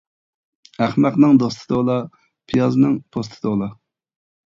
ئەخمەقنىڭ 0.85 1.35
دوستى 1.43 1.67
تولا، 1.71 1.97
پىيازنىڭ 2.53 2.97
پوستى 3.17 3.39
تولا. 3.45 3.69